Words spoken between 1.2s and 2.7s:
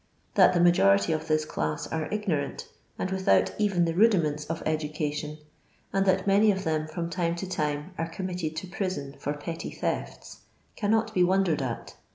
this class are ignorant,